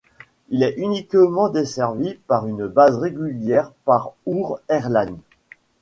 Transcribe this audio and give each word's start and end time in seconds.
Il 0.49 0.63
est 0.63 0.77
uniquement 0.79 1.49
desservi 1.49 2.17
sur 2.27 2.47
une 2.47 2.65
base 2.65 2.95
régulière 2.97 3.71
par 3.85 4.13
Our 4.25 4.59
airline. 4.67 5.19